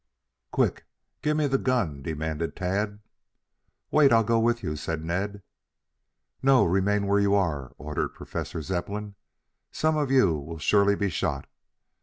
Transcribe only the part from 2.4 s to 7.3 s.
Tad. "Wait, I'll go with you," said Ned. "No, remain where